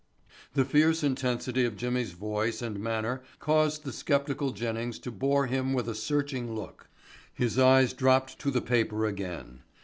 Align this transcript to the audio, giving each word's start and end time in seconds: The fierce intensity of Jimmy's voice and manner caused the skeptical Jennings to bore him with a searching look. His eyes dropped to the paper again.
The 0.55 0.65
fierce 0.65 1.03
intensity 1.03 1.63
of 1.63 1.77
Jimmy's 1.77 2.13
voice 2.13 2.63
and 2.63 2.79
manner 2.79 3.21
caused 3.37 3.83
the 3.83 3.91
skeptical 3.93 4.49
Jennings 4.49 4.97
to 4.97 5.11
bore 5.11 5.45
him 5.45 5.73
with 5.73 5.87
a 5.87 5.93
searching 5.93 6.55
look. 6.55 6.89
His 7.35 7.59
eyes 7.59 7.93
dropped 7.93 8.39
to 8.39 8.49
the 8.49 8.61
paper 8.61 9.05
again. 9.05 9.59